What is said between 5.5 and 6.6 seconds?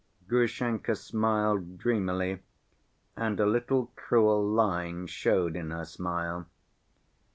in her smile.